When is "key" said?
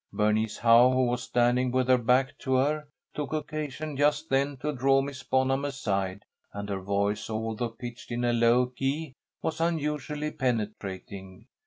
8.65-9.13